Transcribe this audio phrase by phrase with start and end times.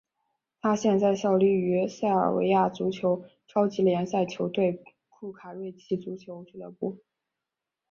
[0.61, 6.97] 他现在效力于塞尔维亚足球超级联赛球队库卡瑞奇足球俱乐部。